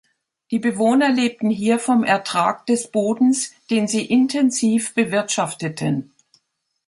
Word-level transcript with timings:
Die 0.49 0.57
Bewohner 0.57 1.11
lebten 1.11 1.51
hier 1.51 1.77
vom 1.77 2.03
Ertrag 2.03 2.65
des 2.65 2.87
Bodens, 2.89 3.53
den 3.69 3.87
sie 3.87 4.03
intensiv 4.03 4.95
bewirtschafteten. 4.95 6.11